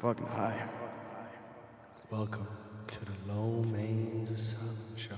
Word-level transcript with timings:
fucking 0.00 0.26
high. 0.28 0.58
Welcome 2.10 2.48
to 2.86 3.04
the 3.04 3.34
Low 3.34 3.62
Mains 3.64 4.30
Asylum 4.30 4.78
Show. 4.96 5.12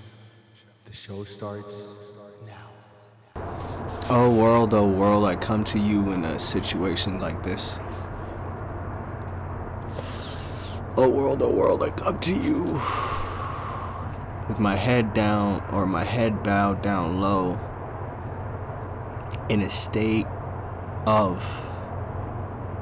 The 0.87 0.93
show 0.93 1.22
starts 1.22 1.93
now. 2.45 3.42
Oh 4.10 4.35
world, 4.35 4.74
oh 4.74 4.88
world, 4.88 5.24
I 5.24 5.37
come 5.37 5.63
to 5.65 5.79
you 5.79 6.10
in 6.10 6.24
a 6.24 6.37
situation 6.37 7.21
like 7.21 7.45
this. 7.45 7.79
Oh 10.96 11.08
world, 11.08 11.44
oh 11.44 11.51
world, 11.53 11.85
I 11.85 11.90
come 11.90 12.19
to 12.19 12.35
you 12.35 12.64
with 14.49 14.58
my 14.58 14.74
head 14.74 15.14
down 15.14 15.62
or 15.71 15.87
my 15.87 16.02
head 16.02 16.42
bowed 16.42 16.83
down 16.83 17.20
low 17.20 17.52
in 19.48 19.62
a 19.62 19.70
state 19.70 20.27
of 21.06 21.41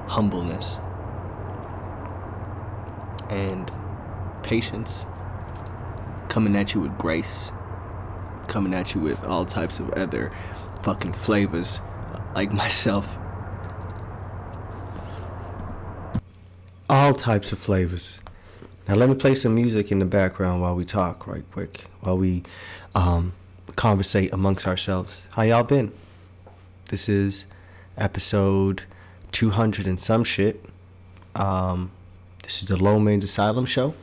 humbleness 0.08 0.78
and 3.30 3.70
patience 4.42 5.06
coming 6.28 6.56
at 6.56 6.74
you 6.74 6.80
with 6.80 6.96
grace 6.98 7.52
coming 8.48 8.74
at 8.74 8.94
you 8.94 9.00
with 9.00 9.24
all 9.24 9.44
types 9.44 9.78
of 9.78 9.90
other 9.92 10.30
fucking 10.82 11.12
flavors 11.12 11.80
like 12.34 12.52
myself 12.52 13.18
All 16.90 17.14
types 17.14 17.52
of 17.52 17.60
flavors. 17.60 18.18
Now 18.88 18.96
let 18.96 19.08
me 19.08 19.14
play 19.14 19.36
some 19.36 19.54
music 19.54 19.92
in 19.92 20.00
the 20.00 20.04
background 20.04 20.60
while 20.60 20.74
we 20.74 20.84
talk 20.84 21.24
right 21.28 21.44
quick. 21.52 21.84
While 22.00 22.18
we 22.18 22.42
um 22.96 23.32
conversate 23.76 24.32
amongst 24.32 24.66
ourselves. 24.66 25.22
How 25.30 25.42
y'all 25.42 25.62
been? 25.62 25.92
This 26.88 27.08
is 27.08 27.46
episode 27.96 28.82
200 29.30 29.86
and 29.86 30.00
some 30.00 30.24
shit. 30.24 30.64
Um 31.36 31.92
this 32.50 32.62
is 32.62 32.68
the 32.68 32.76
Low 32.76 32.98
Mains 32.98 33.22
Asylum 33.22 33.64
show. 33.64 33.94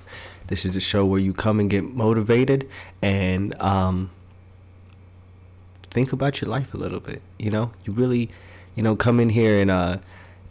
This 0.48 0.64
is 0.64 0.74
a 0.78 0.80
show 0.80 1.06
where 1.06 1.20
you 1.20 1.34
come 1.34 1.60
and 1.60 1.70
get 1.70 1.84
motivated 1.84 2.70
and 3.02 3.54
um 3.62 4.10
think 5.90 6.14
about 6.14 6.40
your 6.40 6.50
life 6.50 6.74
a 6.74 6.78
little 6.78 7.02
bit. 7.02 7.22
You 7.38 7.52
know, 7.52 7.74
you 7.84 7.92
really, 7.92 8.30
you 8.74 8.84
know, 8.84 8.96
come 8.96 9.20
in 9.20 9.32
here 9.32 9.60
and 9.60 9.70
uh, 9.70 9.98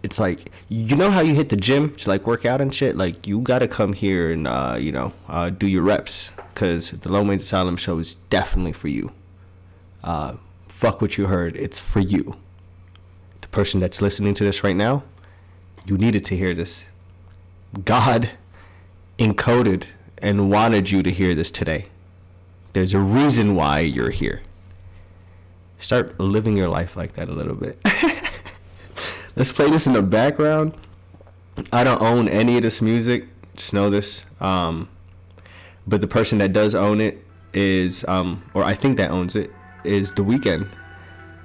it's 0.02 0.20
like 0.20 0.50
you 0.68 0.94
know 0.94 1.10
how 1.10 1.22
you 1.22 1.34
hit 1.34 1.48
the 1.48 1.56
gym 1.56 1.94
to 1.94 2.10
like 2.10 2.26
work 2.26 2.44
out 2.44 2.60
and 2.60 2.74
shit. 2.74 2.98
Like 2.98 3.26
you 3.26 3.40
gotta 3.40 3.66
come 3.66 3.94
here 3.94 4.30
and 4.30 4.46
uh, 4.46 4.76
you 4.78 4.92
know, 4.92 5.14
uh, 5.26 5.48
do 5.48 5.66
your 5.66 5.82
reps 5.82 6.32
because 6.50 6.90
the 6.90 7.10
Low 7.10 7.24
Mains 7.24 7.44
Asylum 7.44 7.78
show 7.78 7.98
is 7.98 8.16
definitely 8.28 8.74
for 8.74 8.88
you. 8.88 9.10
Uh, 10.04 10.34
fuck 10.68 11.00
what 11.00 11.16
you 11.16 11.28
heard. 11.28 11.56
It's 11.56 11.80
for 11.80 12.00
you. 12.00 12.36
The 13.40 13.48
person 13.48 13.80
that's 13.80 14.02
listening 14.02 14.34
to 14.34 14.44
this 14.44 14.62
right 14.62 14.76
now, 14.76 15.02
you 15.86 15.96
needed 15.96 16.26
to 16.26 16.36
hear 16.36 16.52
this. 16.52 16.84
God 17.84 18.30
encoded 19.18 19.84
and 20.18 20.50
wanted 20.50 20.90
you 20.90 21.02
to 21.02 21.10
hear 21.10 21.34
this 21.34 21.50
today. 21.50 21.86
There's 22.72 22.94
a 22.94 23.00
reason 23.00 23.54
why 23.54 23.80
you're 23.80 24.10
here 24.10 24.42
start 25.78 26.18
living 26.18 26.56
your 26.56 26.68
life 26.68 26.96
like 26.96 27.14
that 27.14 27.28
a 27.28 27.32
little 27.32 27.54
bit. 27.54 27.78
Let's 29.36 29.52
play 29.52 29.70
this 29.70 29.86
in 29.86 29.92
the 29.92 30.02
background. 30.02 30.74
I 31.72 31.84
don't 31.84 32.00
own 32.00 32.28
any 32.28 32.56
of 32.56 32.62
this 32.62 32.80
music. 32.80 33.26
Just 33.54 33.72
know 33.72 33.90
this. 33.90 34.24
Um, 34.40 34.88
but 35.86 36.00
the 36.00 36.06
person 36.06 36.38
that 36.38 36.52
does 36.52 36.74
own 36.74 37.00
it 37.00 37.24
is, 37.52 38.04
um, 38.08 38.42
or 38.54 38.64
I 38.64 38.74
think 38.74 38.96
that 38.96 39.10
owns 39.10 39.36
it, 39.36 39.50
is 39.84 40.12
The 40.12 40.22
Weeknd. 40.22 40.68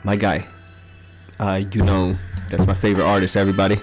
My 0.04 0.16
guy. 0.16 0.48
Uh, 1.40 1.64
you 1.72 1.82
know, 1.82 2.18
that's 2.50 2.66
my 2.66 2.74
favorite 2.74 3.06
artist, 3.06 3.36
everybody. 3.38 3.80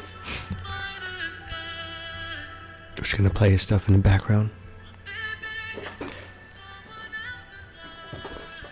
I'm 2.98 3.04
just 3.04 3.16
gonna 3.16 3.30
play 3.30 3.50
his 3.50 3.62
stuff 3.62 3.86
in 3.86 3.94
the 3.94 4.00
background. 4.00 4.50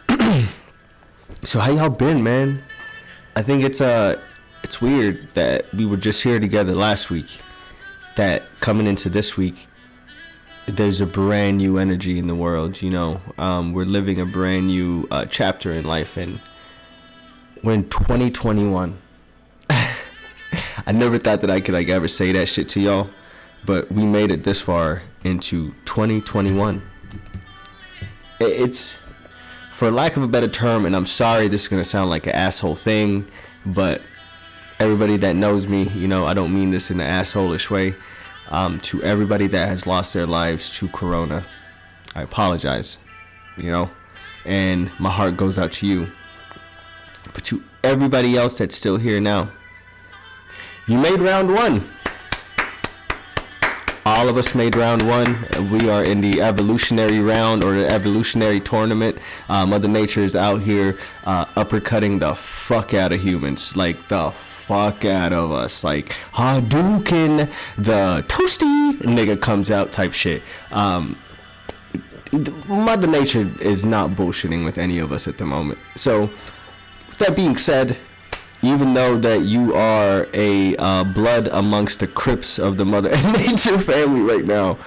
So 1.42 1.60
how 1.60 1.70
y'all 1.70 1.91
been, 1.91 2.25
man? 2.25 2.60
I 3.37 3.42
think 3.42 3.62
it's 3.62 3.81
uh 3.81 4.20
it's 4.64 4.82
weird 4.82 5.31
that 5.31 5.72
we 5.72 5.87
were 5.87 5.97
just 5.97 6.25
here 6.25 6.41
together 6.41 6.75
last 6.75 7.09
week. 7.09 7.38
That 8.16 8.42
coming 8.59 8.88
into 8.88 9.09
this 9.09 9.37
week, 9.37 9.69
there's 10.66 11.00
a 11.00 11.06
brand 11.06 11.58
new 11.58 11.78
energy 11.78 12.19
in 12.19 12.26
the 12.26 12.34
world. 12.34 12.82
You 12.82 12.91
know, 12.91 13.20
um, 13.38 13.75
we're 13.75 13.84
living 13.84 14.20
a 14.20 14.26
brand 14.26 14.66
new 14.66 15.06
uh, 15.12 15.26
chapter 15.26 15.72
in 15.72 15.84
life, 15.84 16.16
and 16.16 16.41
we're 17.62 17.75
in 17.75 17.88
2021. 17.91 18.98
I 19.70 20.93
never 20.93 21.19
thought 21.19 21.43
that 21.43 21.50
I 21.50 21.60
could 21.60 21.75
like 21.75 21.88
ever 21.88 22.08
say 22.08 22.32
that 22.32 22.48
shit 22.48 22.69
to 22.70 22.81
y'all, 22.81 23.08
but 23.66 23.91
we 23.91 24.06
made 24.06 24.31
it 24.31 24.44
this 24.44 24.60
far 24.60 25.03
into 25.25 25.72
2021. 25.84 26.81
It's 28.41 28.99
for 29.72 29.91
lack 29.91 30.16
of 30.16 30.22
a 30.22 30.28
better 30.28 30.49
term, 30.49 30.87
and 30.87 30.94
I'm 30.94 31.06
sorry 31.06 31.49
this 31.49 31.62
is 31.62 31.69
gonna 31.69 31.84
sound 31.84 32.09
like 32.09 32.26
an 32.26 32.32
asshole 32.32 32.76
thing, 32.76 33.26
but 33.66 34.00
everybody 34.78 35.16
that 35.19 35.37
knows 35.37 35.66
me, 35.66 35.84
you 35.91 36.06
know, 36.06 36.26
I 36.26 36.34
don't 36.34 36.55
mean 36.55 36.71
this 36.71 36.91
in 36.91 37.00
an 37.00 37.09
assholish 37.09 37.71
way. 37.71 37.94
Um, 38.49 38.78
to 38.82 39.03
everybody 39.03 39.49
that 39.49 39.69
has 39.69 39.88
lost 39.88 40.15
their 40.15 40.26
lives 40.26 40.71
to 40.78 40.87
Corona, 40.88 41.44
I 42.15 42.22
apologize, 42.22 42.99
you 43.56 43.72
know, 43.72 43.91
and 44.44 44.88
my 45.00 45.10
heart 45.10 45.37
goes 45.37 45.59
out 45.59 45.72
to 45.72 45.87
you. 45.87 46.12
But 47.34 47.43
to 47.47 47.65
everybody 47.82 48.37
else 48.37 48.59
that's 48.59 48.76
still 48.76 48.99
here 48.99 49.21
now, 49.21 49.50
you 50.87 50.97
made 50.99 51.21
round 51.21 51.53
one. 51.53 51.91
All 54.06 54.28
of 54.28 54.37
us 54.37 54.55
made 54.55 54.77
round 54.77 55.03
one. 55.03 55.44
We 55.69 55.91
are 55.91 56.05
in 56.05 56.21
the 56.21 56.41
evolutionary 56.41 57.19
round 57.19 57.65
or 57.65 57.75
the 57.75 57.89
evolutionary 57.89 58.61
tournament. 58.61 59.19
Uh, 59.49 59.67
Mother 59.67 59.89
Nature 59.89 60.21
is 60.21 60.37
out 60.37 60.61
here 60.61 60.97
uh, 61.25 61.47
uppercutting 61.56 62.21
the 62.21 62.37
fuck 62.37 62.94
out 62.94 63.12
of 63.12 63.21
humans. 63.21 63.75
Like 63.75 64.06
the 64.06 64.31
fuck 64.31 65.05
out 65.05 65.33
of 65.33 65.50
us. 65.50 65.83
Like 65.83 66.11
Hadouken, 66.34 67.49
the 67.75 68.25
toasty 68.28 68.93
nigga 69.00 69.41
comes 69.41 69.72
out 69.72 69.91
type 69.91 70.12
shit. 70.12 70.41
Um, 70.71 71.19
Mother 72.69 73.09
Nature 73.09 73.50
is 73.61 73.84
not 73.84 74.11
bullshitting 74.11 74.65
with 74.65 74.78
any 74.78 75.00
of 75.00 75.11
us 75.11 75.27
at 75.27 75.38
the 75.38 75.47
moment. 75.47 75.81
So, 75.97 76.31
with 77.09 77.19
that 77.19 77.34
being 77.34 77.56
said, 77.56 77.97
even 78.66 78.94
though 78.94 79.16
that 79.16 79.43
you 79.43 79.75
are 79.75 80.27
a 80.34 80.77
uh, 80.77 81.04
blood 81.04 81.49
amongst 81.53 82.00
the 82.00 82.06
Crips 82.06 82.59
of 82.59 82.77
the 82.77 82.84
Mother 82.84 83.10
and 83.12 83.32
Nature 83.32 83.78
family 83.78 84.22
right 84.22 84.44
now, 84.44 84.78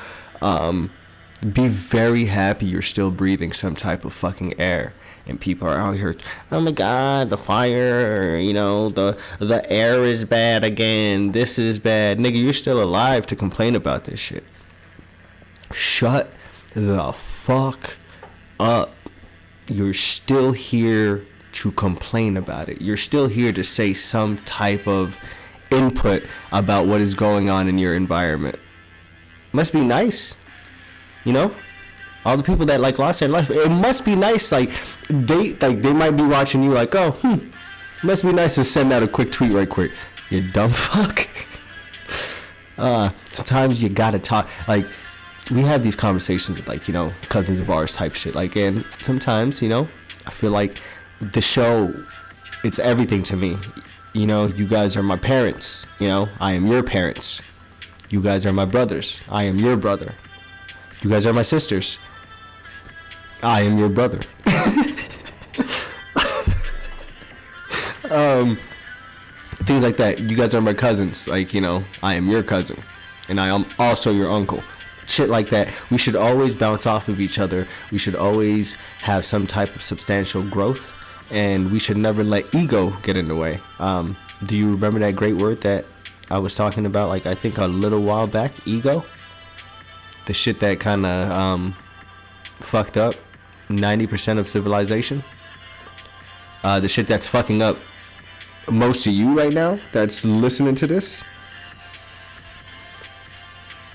um, 0.41 0.91
be 1.53 1.67
very 1.67 2.25
happy 2.25 2.65
you're 2.65 2.81
still 2.81 3.11
breathing 3.11 3.53
some 3.53 3.75
type 3.75 4.03
of 4.03 4.13
fucking 4.13 4.59
air. 4.59 4.93
And 5.25 5.39
people 5.39 5.67
are 5.67 5.77
out 5.77 5.95
here, 5.95 6.15
oh 6.51 6.59
my 6.59 6.71
god, 6.71 7.29
the 7.29 7.37
fire, 7.37 8.37
you 8.37 8.51
know, 8.51 8.89
the 8.89 9.19
the 9.37 9.71
air 9.71 10.03
is 10.03 10.25
bad 10.25 10.63
again. 10.63 11.33
This 11.33 11.59
is 11.59 11.77
bad, 11.77 12.17
nigga. 12.17 12.41
You're 12.41 12.51
still 12.51 12.81
alive 12.81 13.27
to 13.27 13.35
complain 13.35 13.75
about 13.75 14.05
this 14.05 14.19
shit. 14.19 14.43
Shut 15.71 16.31
the 16.73 17.13
fuck 17.13 17.97
up. 18.59 18.95
You're 19.67 19.93
still 19.93 20.51
here 20.51 21.27
to 21.53 21.71
complain 21.71 22.37
about 22.37 22.69
it. 22.69 22.81
You're 22.81 22.97
still 22.97 23.27
here 23.27 23.51
to 23.53 23.63
say 23.63 23.93
some 23.93 24.37
type 24.39 24.87
of 24.87 25.19
input 25.71 26.23
about 26.51 26.87
what 26.87 27.01
is 27.01 27.13
going 27.13 27.49
on 27.49 27.67
in 27.67 27.77
your 27.77 27.95
environment. 27.95 28.57
Must 29.51 29.73
be 29.73 29.81
nice. 29.81 30.37
You 31.23 31.33
know? 31.33 31.53
All 32.25 32.37
the 32.37 32.43
people 32.43 32.65
that 32.67 32.81
like 32.81 32.99
lost 32.99 33.21
their 33.21 33.29
life. 33.29 33.49
It 33.49 33.69
must 33.69 34.05
be 34.05 34.15
nice. 34.15 34.51
Like 34.51 34.69
they 35.09 35.53
like 35.53 35.81
they 35.81 35.93
might 35.93 36.11
be 36.11 36.25
watching 36.25 36.61
you 36.61 36.71
like, 36.71 36.93
oh, 36.95 37.11
hmm. 37.11 37.49
Must 38.05 38.23
be 38.23 38.31
nice 38.31 38.55
to 38.55 38.63
send 38.63 38.93
out 38.93 39.03
a 39.03 39.07
quick 39.07 39.31
tweet 39.31 39.51
right 39.51 39.69
quick. 39.69 39.91
You 40.29 40.49
dumb 40.51 40.71
fuck. 40.73 41.27
uh 42.77 43.11
sometimes 43.31 43.81
you 43.81 43.89
gotta 43.89 44.19
talk 44.19 44.49
like 44.67 44.85
we 45.51 45.61
have 45.61 45.83
these 45.83 45.95
conversations 45.95 46.57
with 46.57 46.67
like 46.67 46.87
you 46.87 46.93
know 46.93 47.11
cousins 47.27 47.59
of 47.59 47.69
ours 47.69 47.93
type 47.93 48.13
shit 48.13 48.35
like 48.35 48.55
and 48.55 48.85
sometimes 48.99 49.61
you 49.61 49.67
know 49.67 49.87
i 50.25 50.31
feel 50.31 50.51
like 50.51 50.79
the 51.19 51.41
show 51.41 51.93
it's 52.63 52.79
everything 52.79 53.23
to 53.23 53.35
me. 53.35 53.57
You 54.13 54.27
know 54.27 54.47
you 54.47 54.67
guys 54.67 54.97
are 54.97 55.03
my 55.03 55.17
parents 55.17 55.85
you 55.99 56.07
know? 56.07 56.27
I 56.39 56.53
am 56.53 56.65
your 56.65 56.81
parents. 56.81 57.41
You 58.09 58.21
guys 58.21 58.45
are 58.45 58.53
my 58.53 58.65
brothers. 58.65 59.21
I 59.29 59.43
am 59.43 59.59
your 59.59 59.75
brother. 59.75 60.15
You 61.01 61.09
guys 61.09 61.25
are 61.27 61.33
my 61.33 61.41
sisters. 61.41 61.99
I 63.43 63.61
am 63.61 63.77
your 63.77 63.89
brother. 63.89 64.21
Um 68.09 68.57
things 69.65 69.83
like 69.83 69.97
that. 69.97 70.19
You 70.19 70.35
guys 70.35 70.55
are 70.55 70.61
my 70.61 70.73
cousins. 70.73 71.27
Like 71.27 71.53
you 71.53 71.61
know 71.61 71.83
i 72.01 72.15
am 72.15 72.27
your 72.27 72.41
cousin. 72.41 72.81
And 73.27 73.39
i 73.39 73.49
am 73.49 73.67
also 73.77 74.11
your 74.11 74.31
uncle. 74.31 74.63
Shit 75.05 75.29
like 75.29 75.49
that. 75.49 75.71
We 75.91 75.99
should 75.99 76.15
always 76.15 76.55
bounce 76.55 76.87
off 76.87 77.07
of 77.07 77.19
each 77.19 77.37
other. 77.37 77.67
We 77.91 77.99
should 77.99 78.15
always 78.15 78.73
have 79.01 79.25
some 79.25 79.45
type 79.45 79.75
of 79.75 79.83
substantial 79.83 80.41
growth 80.41 80.91
and 81.31 81.71
we 81.71 81.79
should 81.79 81.97
never 81.97 82.23
let 82.23 82.53
ego 82.55 82.89
get 83.03 83.15
in 83.15 83.27
the 83.27 83.35
way 83.35 83.59
um, 83.79 84.15
do 84.45 84.57
you 84.57 84.71
remember 84.71 84.99
that 84.99 85.15
great 85.15 85.35
word 85.35 85.61
that 85.61 85.85
I 86.31 86.37
was 86.37 86.53
talking 86.53 86.85
about, 86.85 87.09
like 87.09 87.25
I 87.25 87.33
think 87.33 87.57
a 87.57 87.65
little 87.65 88.01
while 88.01 88.27
back, 88.27 88.53
ego. 88.65 89.03
The 90.25 90.33
shit 90.33 90.59
that 90.59 90.79
kind 90.79 91.05
of 91.05 91.31
um, 91.31 91.73
fucked 92.59 92.97
up 92.97 93.15
90% 93.69 94.37
of 94.37 94.47
civilization. 94.47 95.23
Uh, 96.63 96.79
the 96.79 96.87
shit 96.87 97.07
that's 97.07 97.25
fucking 97.25 97.61
up 97.61 97.77
most 98.69 99.07
of 99.07 99.13
you 99.13 99.35
right 99.35 99.53
now 99.53 99.79
that's 99.91 100.23
listening 100.23 100.75
to 100.75 100.85
this. 100.85 101.23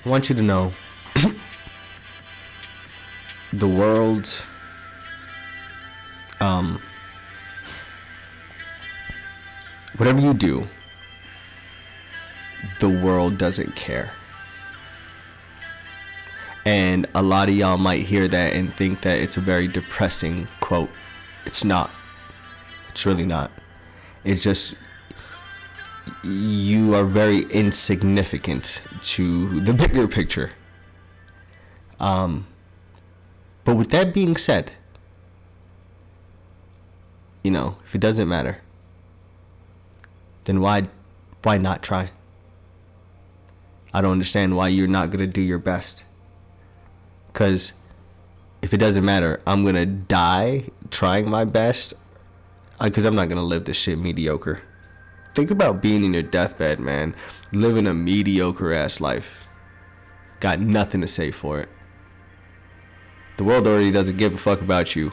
I 0.05 0.09
want 0.09 0.27
you 0.27 0.35
to 0.35 0.41
know 0.41 0.73
the 3.53 3.67
world 3.67 4.29
um 6.41 6.81
whatever 9.97 10.19
you 10.19 10.33
do 10.33 10.67
the 12.79 12.89
world 12.89 13.37
doesn't 13.37 13.75
care. 13.75 14.11
And 16.65 17.05
a 17.13 17.21
lot 17.21 17.47
of 17.47 17.55
y'all 17.55 17.77
might 17.77 18.01
hear 18.01 18.27
that 18.27 18.53
and 18.53 18.73
think 18.73 19.01
that 19.01 19.19
it's 19.19 19.37
a 19.37 19.39
very 19.39 19.67
depressing 19.67 20.47
quote. 20.61 20.89
It's 21.45 21.63
not. 21.63 21.91
It's 22.89 23.05
really 23.05 23.25
not. 23.25 23.51
It's 24.23 24.43
just 24.43 24.75
you 26.23 26.95
are 26.95 27.03
very 27.03 27.41
insignificant 27.51 28.81
to 29.01 29.59
the 29.59 29.73
bigger 29.73 30.07
picture. 30.07 30.51
Um, 31.99 32.47
but 33.63 33.75
with 33.75 33.89
that 33.91 34.13
being 34.13 34.35
said, 34.35 34.71
you 37.43 37.51
know, 37.51 37.77
if 37.85 37.93
it 37.93 38.01
doesn't 38.01 38.27
matter, 38.27 38.59
then 40.45 40.61
why 40.61 40.83
why 41.43 41.57
not 41.57 41.83
try? 41.83 42.11
I 43.93 44.01
don't 44.01 44.13
understand 44.13 44.55
why 44.55 44.69
you're 44.69 44.87
not 44.87 45.11
gonna 45.11 45.27
do 45.27 45.41
your 45.41 45.59
best. 45.59 46.03
Cause 47.33 47.73
if 48.61 48.73
it 48.73 48.77
doesn't 48.77 49.05
matter, 49.05 49.41
I'm 49.45 49.63
gonna 49.63 49.85
die 49.85 50.69
trying 50.89 51.29
my 51.29 51.45
best. 51.45 51.93
Uh, 52.79 52.89
Cause 52.89 53.05
I'm 53.05 53.15
not 53.15 53.29
gonna 53.29 53.43
live 53.43 53.65
this 53.65 53.77
shit 53.77 53.99
mediocre 53.99 54.61
think 55.35 55.51
about 55.51 55.81
being 55.81 56.03
in 56.03 56.13
your 56.13 56.23
deathbed, 56.23 56.79
man, 56.79 57.13
living 57.51 57.85
a 57.85 57.93
mediocre 57.93 58.73
ass 58.73 59.01
life. 59.01 59.45
Got 60.39 60.61
nothing 60.61 61.01
to 61.01 61.07
say 61.07 61.29
for 61.29 61.59
it. 61.59 61.69
The 63.37 63.43
world 63.43 63.67
already 63.67 63.91
doesn't 63.91 64.17
give 64.17 64.33
a 64.33 64.37
fuck 64.37 64.61
about 64.61 64.95
you, 64.95 65.11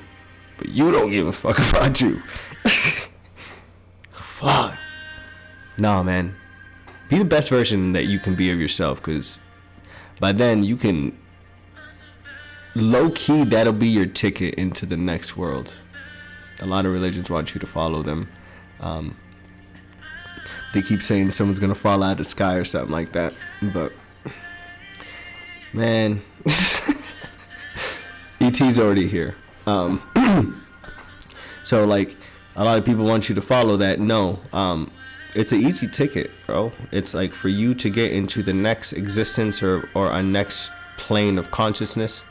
but 0.56 0.68
you 0.68 0.92
don't 0.92 1.10
give 1.10 1.26
a 1.26 1.32
fuck 1.32 1.58
about 1.70 2.00
you. 2.00 2.20
fuck. 4.12 4.78
Nah, 5.78 6.02
man. 6.02 6.36
Be 7.08 7.18
the 7.18 7.24
best 7.24 7.50
version 7.50 7.92
that 7.92 8.04
you 8.04 8.18
can 8.18 8.34
be 8.34 8.50
of 8.50 8.58
yourself, 8.58 9.00
because 9.00 9.40
by 10.20 10.32
then 10.32 10.62
you 10.62 10.76
can. 10.76 11.18
Low 12.74 13.10
key, 13.10 13.44
that'll 13.44 13.74
be 13.74 13.88
your 13.88 14.06
ticket 14.06 14.54
into 14.54 14.86
the 14.86 14.96
next 14.96 15.36
world. 15.36 15.74
A 16.60 16.66
lot 16.66 16.86
of 16.86 16.92
religions 16.92 17.28
want 17.28 17.54
you 17.54 17.60
to 17.60 17.66
follow 17.66 18.02
them. 18.02 18.30
Um, 18.80 19.16
they 20.72 20.80
keep 20.80 21.02
saying 21.02 21.32
someone's 21.32 21.58
gonna 21.58 21.74
fall 21.74 22.02
out 22.02 22.12
of 22.12 22.18
the 22.18 22.24
sky 22.24 22.54
or 22.54 22.64
something 22.64 22.92
like 22.92 23.12
that. 23.12 23.34
But 23.74 23.92
man, 25.72 26.22
ET's 28.40 28.78
already 28.78 29.06
here. 29.06 29.36
Um, 29.66 30.02
so 31.62 31.84
like 31.84 32.16
a 32.56 32.64
lot 32.64 32.78
of 32.78 32.84
people 32.84 33.04
want 33.04 33.28
you 33.28 33.34
to 33.34 33.42
follow 33.42 33.76
that. 33.78 34.00
No, 34.00 34.40
um, 34.52 34.90
it's 35.34 35.52
an 35.52 35.60
easy 35.60 35.88
ticket, 35.88 36.30
bro. 36.46 36.72
It's 36.90 37.14
like 37.14 37.32
for 37.32 37.48
you 37.48 37.74
to 37.74 37.88
get 37.88 38.12
into 38.12 38.42
the 38.42 38.52
next 38.52 38.92
existence 38.92 39.62
or 39.62 39.88
or 39.94 40.10
a 40.10 40.22
next 40.22 40.72
plane 40.96 41.38
of 41.38 41.50
consciousness. 41.50 42.24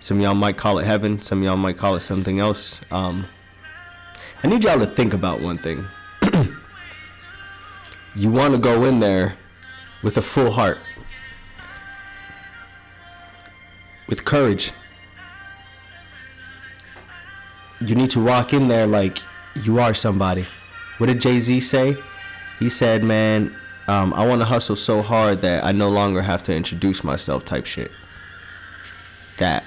Some 0.00 0.20
y'all 0.20 0.34
might 0.34 0.56
call 0.56 0.78
it 0.78 0.84
heaven. 0.84 1.20
Some 1.20 1.42
y'all 1.42 1.56
might 1.56 1.76
call 1.76 1.94
it 1.96 2.00
something 2.00 2.38
else. 2.38 2.80
Um, 2.90 3.26
I 4.42 4.48
need 4.48 4.64
y'all 4.64 4.78
to 4.78 4.86
think 4.86 5.14
about 5.14 5.40
one 5.40 5.56
thing 5.58 5.86
you 8.14 8.30
want 8.30 8.54
to 8.54 8.58
go 8.58 8.84
in 8.84 9.00
there 9.00 9.36
with 10.02 10.16
a 10.18 10.22
full 10.22 10.50
heart, 10.50 10.78
with 14.08 14.24
courage. 14.24 14.72
You 17.80 17.94
need 17.94 18.10
to 18.10 18.24
walk 18.24 18.52
in 18.52 18.68
there 18.68 18.86
like 18.86 19.18
you 19.54 19.78
are 19.80 19.94
somebody. 19.94 20.46
What 20.98 21.06
did 21.06 21.20
Jay 21.20 21.38
Z 21.38 21.60
say? 21.60 21.96
He 22.58 22.68
said, 22.68 23.04
"Man, 23.04 23.54
um, 23.88 24.12
I 24.14 24.26
want 24.26 24.40
to 24.40 24.46
hustle 24.46 24.76
so 24.76 25.02
hard 25.02 25.42
that 25.42 25.64
I 25.64 25.72
no 25.72 25.88
longer 25.88 26.22
have 26.22 26.42
to 26.44 26.54
introduce 26.54 27.04
myself." 27.04 27.44
Type 27.44 27.66
shit. 27.66 27.90
That. 29.38 29.64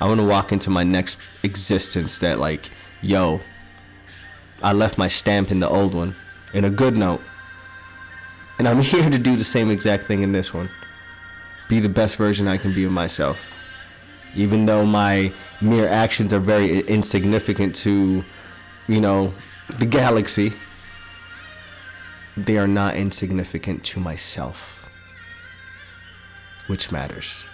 I 0.00 0.06
want 0.06 0.20
to 0.20 0.26
walk 0.26 0.52
into 0.52 0.70
my 0.70 0.84
next 0.84 1.18
existence 1.42 2.20
that 2.20 2.38
like, 2.38 2.70
yo, 3.02 3.40
I 4.62 4.72
left 4.72 4.98
my 4.98 5.08
stamp 5.08 5.50
in 5.50 5.60
the 5.60 5.68
old 5.68 5.94
one 5.94 6.14
in 6.54 6.64
a 6.64 6.70
good 6.70 6.96
note. 6.96 7.20
And 8.58 8.68
I'm 8.68 8.80
here 8.92 9.08
to 9.08 9.18
do 9.18 9.36
the 9.36 9.44
same 9.44 9.70
exact 9.70 10.04
thing 10.04 10.22
in 10.22 10.32
this 10.32 10.52
one. 10.52 10.68
Be 11.68 11.80
the 11.80 11.88
best 11.88 12.16
version 12.16 12.48
I 12.48 12.56
can 12.56 12.72
be 12.72 12.84
of 12.84 12.92
myself. 12.92 13.52
Even 14.34 14.66
though 14.66 14.84
my 14.84 15.32
mere 15.60 15.88
actions 15.88 16.32
are 16.32 16.40
very 16.40 16.80
insignificant 16.80 17.74
to, 17.76 18.24
you 18.86 19.00
know, 19.00 19.32
the 19.78 19.86
galaxy, 19.86 20.52
they 22.44 22.58
are 22.58 22.68
not 22.68 22.96
insignificant 22.96 23.84
to 23.84 24.00
myself, 24.00 24.90
which 26.66 26.92
matters. 26.92 27.44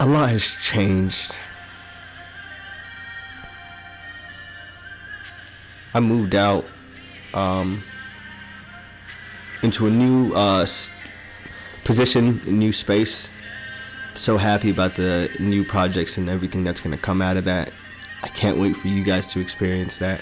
a 0.00 0.06
lot 0.06 0.30
has 0.30 0.54
changed. 0.62 1.36
I 5.92 6.00
moved 6.00 6.34
out 6.34 6.64
um, 7.34 7.82
into 9.62 9.86
a 9.86 9.90
new 9.90 10.32
uh, 10.34 10.66
position, 11.84 12.40
a 12.46 12.50
new 12.50 12.72
space. 12.72 13.28
So 14.18 14.36
happy 14.36 14.70
about 14.70 14.96
the 14.96 15.30
new 15.38 15.62
projects 15.62 16.18
and 16.18 16.28
everything 16.28 16.64
that's 16.64 16.80
going 16.80 16.94
to 16.94 17.00
come 17.00 17.22
out 17.22 17.36
of 17.36 17.44
that. 17.44 17.70
I 18.24 18.28
can't 18.28 18.58
wait 18.58 18.74
for 18.74 18.88
you 18.88 19.04
guys 19.04 19.32
to 19.32 19.40
experience 19.40 19.98
that. 19.98 20.20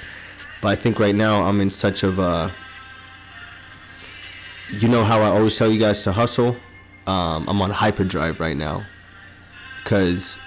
But 0.61 0.69
I 0.69 0.75
think 0.77 1.01
right 1.01 1.15
now 1.15 1.43
I'm 1.43 1.63
in 1.63 1.71
such 1.71 2.03
of 2.03 2.19
a. 2.19 2.53
You 4.71 4.89
know 4.89 5.03
how 5.03 5.23
I 5.23 5.29
always 5.29 5.57
tell 5.57 5.71
you 5.71 5.81
guys 5.81 6.05
to 6.05 6.13
hustle? 6.13 6.57
Um, 7.07 7.49
I'm 7.49 7.63
on 7.63 7.71
hyperdrive 7.71 8.39
right 8.39 8.57
now 8.57 8.85
because 9.83 10.39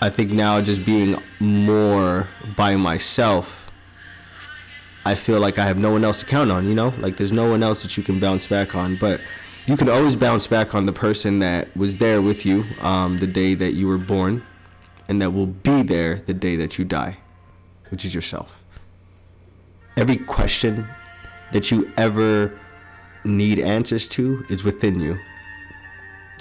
I 0.00 0.08
think 0.08 0.30
now 0.30 0.60
just 0.60 0.84
being 0.84 1.20
more 1.40 2.28
by 2.56 2.76
myself, 2.76 3.72
I 5.04 5.16
feel 5.16 5.40
like 5.40 5.58
I 5.58 5.64
have 5.64 5.78
no 5.78 5.90
one 5.90 6.04
else 6.04 6.20
to 6.20 6.26
count 6.26 6.52
on, 6.52 6.68
you 6.68 6.74
know? 6.76 6.94
Like 6.98 7.16
there's 7.16 7.32
no 7.32 7.50
one 7.50 7.64
else 7.64 7.82
that 7.82 7.96
you 7.96 8.04
can 8.04 8.20
bounce 8.20 8.46
back 8.46 8.76
on. 8.76 8.94
But 8.94 9.20
you 9.66 9.76
can 9.76 9.88
always 9.88 10.16
bounce 10.16 10.46
back 10.46 10.74
on 10.74 10.86
the 10.86 10.92
person 10.92 11.38
that 11.38 11.74
was 11.76 11.98
there 11.98 12.20
with 12.20 12.44
you 12.44 12.64
um, 12.80 13.18
the 13.18 13.26
day 13.26 13.54
that 13.54 13.74
you 13.74 13.86
were 13.86 13.98
born 13.98 14.44
and 15.08 15.20
that 15.22 15.30
will 15.30 15.46
be 15.46 15.82
there 15.82 16.16
the 16.16 16.34
day 16.34 16.56
that 16.56 16.78
you 16.78 16.84
die, 16.84 17.18
which 17.90 18.04
is 18.04 18.14
yourself. 18.14 18.64
Every 19.96 20.16
question 20.16 20.88
that 21.52 21.70
you 21.70 21.92
ever 21.96 22.58
need 23.24 23.58
answers 23.58 24.08
to 24.08 24.44
is 24.48 24.64
within 24.64 24.98
you. 24.98 25.18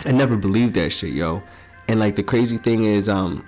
I 0.05 0.11
never 0.11 0.35
believed 0.35 0.73
that 0.75 0.91
shit, 0.91 1.13
yo. 1.13 1.43
And 1.87 1.99
like 1.99 2.15
the 2.15 2.23
crazy 2.23 2.57
thing 2.57 2.85
is, 2.85 3.07
um, 3.07 3.45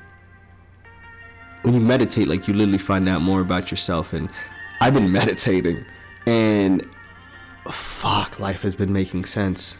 when 1.64 1.74
you 1.74 1.80
meditate, 1.80 2.28
like 2.28 2.48
you 2.48 2.54
literally 2.54 2.78
find 2.78 3.08
out 3.10 3.22
more 3.22 3.40
about 3.40 3.72
yourself. 3.72 4.14
And 4.14 4.30
I've 4.82 4.94
been 4.94 5.12
meditating, 5.20 5.86
and 6.28 6.86
fuck, 7.72 8.40
life 8.40 8.62
has 8.62 8.76
been 8.76 8.92
making 8.92 9.26
sense. 9.26 9.78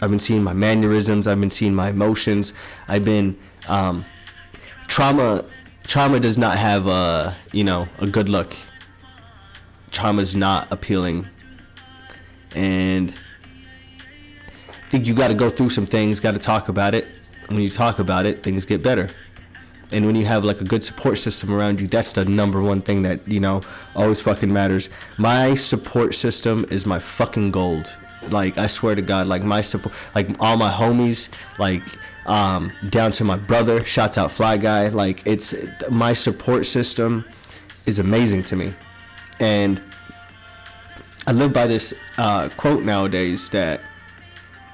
I've 0.00 0.10
been 0.10 0.20
seeing 0.20 0.42
my 0.42 0.52
mannerisms. 0.52 1.26
I've 1.26 1.40
been 1.40 1.50
seeing 1.50 1.74
my 1.74 1.90
emotions. 1.90 2.52
I've 2.86 3.04
been 3.04 3.38
um, 3.68 4.04
trauma. 4.86 5.44
Trauma 5.84 6.20
does 6.20 6.36
not 6.36 6.56
have 6.56 6.86
a 6.86 7.36
you 7.52 7.64
know 7.64 7.88
a 7.98 8.06
good 8.06 8.28
look. 8.28 8.54
Trauma 9.90 10.22
is 10.22 10.36
not 10.36 10.70
appealing, 10.70 11.26
and 12.54 13.14
I 14.68 14.72
think 14.90 15.06
you 15.06 15.14
got 15.14 15.28
to 15.28 15.34
go 15.34 15.48
through 15.48 15.70
some 15.70 15.86
things. 15.86 16.20
Got 16.20 16.32
to 16.32 16.38
talk 16.38 16.68
about 16.68 16.94
it 16.94 17.06
when 17.48 17.60
you 17.60 17.70
talk 17.70 17.98
about 17.98 18.26
it, 18.26 18.42
things 18.42 18.66
get 18.66 18.82
better. 18.82 19.08
And 19.92 20.04
when 20.04 20.16
you 20.16 20.24
have 20.26 20.44
like 20.44 20.60
a 20.60 20.64
good 20.64 20.82
support 20.82 21.18
system 21.18 21.52
around 21.52 21.80
you, 21.80 21.86
that's 21.86 22.12
the 22.12 22.24
number 22.24 22.60
one 22.60 22.80
thing 22.80 23.02
that, 23.02 23.20
you 23.28 23.40
know, 23.40 23.62
always 23.94 24.20
fucking 24.20 24.52
matters. 24.52 24.88
My 25.16 25.54
support 25.54 26.14
system 26.14 26.66
is 26.70 26.86
my 26.86 26.98
fucking 26.98 27.52
gold. 27.52 27.94
Like 28.30 28.58
I 28.58 28.66
swear 28.66 28.94
to 28.94 29.02
God, 29.02 29.28
like 29.28 29.44
my 29.44 29.60
support, 29.60 29.94
like 30.14 30.28
all 30.40 30.56
my 30.56 30.70
homies, 30.70 31.28
like 31.58 31.82
um, 32.26 32.72
down 32.90 33.12
to 33.12 33.24
my 33.24 33.36
brother. 33.36 33.84
Shouts 33.84 34.18
out 34.18 34.32
Fly 34.32 34.58
Guy. 34.58 34.88
Like 34.88 35.24
it's 35.26 35.54
my 35.90 36.12
support 36.12 36.66
system 36.66 37.24
is 37.86 37.98
amazing 37.98 38.42
to 38.44 38.56
me, 38.56 38.74
and 39.38 39.80
I 41.26 41.32
live 41.32 41.52
by 41.52 41.66
this 41.66 41.94
uh, 42.18 42.48
quote 42.56 42.82
nowadays 42.82 43.48
that 43.50 43.80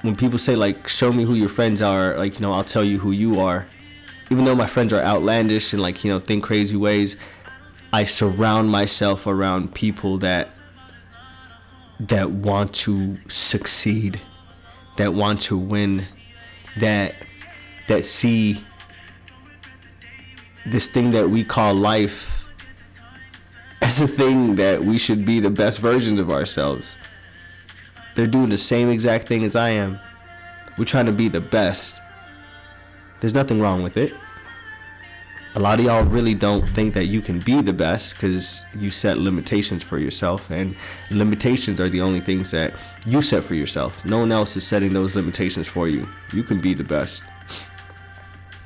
when 0.01 0.15
people 0.15 0.39
say 0.39 0.55
like 0.55 0.87
show 0.87 1.11
me 1.11 1.23
who 1.23 1.35
your 1.35 1.49
friends 1.49 1.81
are, 1.81 2.17
like 2.17 2.35
you 2.35 2.39
know 2.39 2.53
I'll 2.53 2.63
tell 2.63 2.83
you 2.83 2.99
who 2.99 3.11
you 3.11 3.39
are. 3.39 3.67
Even 4.33 4.45
though 4.45 4.55
my 4.55 4.65
friends 4.65 4.91
are 4.91 4.99
outlandish 4.99 5.73
and 5.73 5.81
like 5.83 6.03
you 6.03 6.09
know 6.09 6.17
think 6.17 6.43
crazy 6.43 6.75
ways, 6.75 7.17
I 7.93 8.05
surround 8.05 8.71
myself 8.71 9.27
around 9.27 9.75
people 9.75 10.17
that 10.17 10.57
that 11.99 12.31
want 12.31 12.73
to 12.73 13.13
succeed, 13.29 14.19
that 14.97 15.13
want 15.13 15.39
to 15.41 15.55
win, 15.55 16.05
that 16.77 17.13
that 17.87 18.05
see 18.05 18.63
this 20.65 20.87
thing 20.87 21.11
that 21.11 21.29
we 21.29 21.43
call 21.43 21.75
life 21.75 22.47
as 23.83 24.01
a 24.01 24.07
thing 24.07 24.55
that 24.55 24.81
we 24.81 24.97
should 24.97 25.27
be 25.27 25.39
the 25.39 25.51
best 25.51 25.77
versions 25.77 26.19
of 26.19 26.31
ourselves. 26.31 26.97
They're 28.15 28.25
doing 28.25 28.49
the 28.49 28.57
same 28.57 28.89
exact 28.89 29.27
thing 29.27 29.43
as 29.43 29.55
I 29.55 29.69
am. 29.69 29.99
We're 30.75 30.85
trying 30.85 31.05
to 31.05 31.11
be 31.11 31.27
the 31.27 31.39
best. 31.39 32.01
There's 33.19 33.35
nothing 33.35 33.61
wrong 33.61 33.83
with 33.83 33.95
it 33.95 34.11
a 35.55 35.59
lot 35.59 35.77
of 35.77 35.85
y'all 35.85 36.03
really 36.03 36.33
don't 36.33 36.67
think 36.69 36.95
that 36.95 37.05
you 37.05 37.21
can 37.21 37.39
be 37.39 37.61
the 37.61 37.73
best 37.73 38.15
because 38.15 38.63
you 38.75 38.89
set 38.89 39.19
limitations 39.19 39.83
for 39.83 39.99
yourself 39.99 40.49
and 40.49 40.75
limitations 41.11 41.79
are 41.79 41.89
the 41.89 42.01
only 42.01 42.19
things 42.19 42.49
that 42.51 42.73
you 43.05 43.21
set 43.21 43.43
for 43.43 43.53
yourself. 43.53 44.03
No 44.03 44.17
one 44.17 44.31
else 44.31 44.57
is 44.57 44.65
setting 44.65 44.93
those 44.93 45.15
limitations 45.15 45.67
for 45.67 45.87
you. 45.87 46.07
You 46.33 46.41
can 46.41 46.59
be 46.59 46.73
the 46.73 46.83
best. 46.83 47.23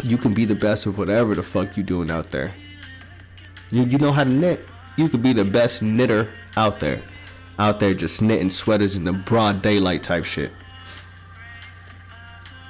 You 0.02 0.18
can 0.18 0.34
be 0.34 0.46
the 0.46 0.56
best 0.56 0.86
of 0.86 0.98
whatever 0.98 1.36
the 1.36 1.44
fuck 1.44 1.76
you 1.76 1.84
doing 1.84 2.10
out 2.10 2.28
there. 2.28 2.54
You, 3.70 3.84
you 3.84 3.98
know 3.98 4.14
how 4.14 4.24
to 4.24 4.30
knit. 4.30 4.66
You 4.96 5.10
could 5.10 5.22
be 5.22 5.34
the 5.34 5.44
best 5.44 5.82
knitter 5.82 6.30
out 6.56 6.80
there. 6.80 7.02
Out 7.60 7.82
there 7.82 7.94
just 7.94 8.22
knitting 8.22 8.50
sweaters 8.50 8.96
in 8.96 9.04
the 9.04 9.12
broad 9.12 9.62
daylight 9.62 10.04
type 10.04 10.24
shit. 10.24 10.52